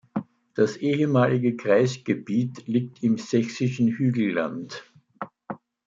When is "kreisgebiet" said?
1.55-2.65